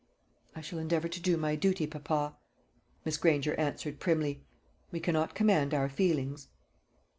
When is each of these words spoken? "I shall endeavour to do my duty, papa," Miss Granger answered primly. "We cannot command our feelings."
"I 0.55 0.61
shall 0.61 0.79
endeavour 0.79 1.07
to 1.09 1.19
do 1.21 1.37
my 1.37 1.55
duty, 1.55 1.85
papa," 1.85 2.35
Miss 3.05 3.17
Granger 3.17 3.53
answered 3.59 3.99
primly. 3.99 4.43
"We 4.91 4.99
cannot 4.99 5.35
command 5.35 5.75
our 5.75 5.89
feelings." 5.89 6.47